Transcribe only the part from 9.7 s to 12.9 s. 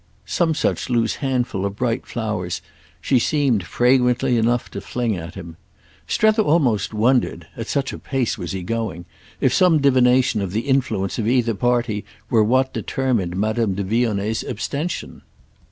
divination of the influence of either party were what